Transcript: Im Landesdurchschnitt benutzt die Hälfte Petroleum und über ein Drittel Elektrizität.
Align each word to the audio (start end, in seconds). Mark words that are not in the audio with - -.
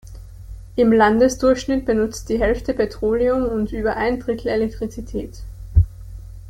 Im 0.77 0.91
Landesdurchschnitt 0.91 1.85
benutzt 1.85 2.27
die 2.27 2.39
Hälfte 2.39 2.73
Petroleum 2.73 3.43
und 3.49 3.71
über 3.71 3.97
ein 3.97 4.19
Drittel 4.19 4.47
Elektrizität. 4.47 5.43